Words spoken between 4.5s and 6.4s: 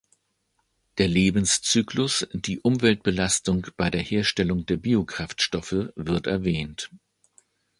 der Biokraftstoffe wird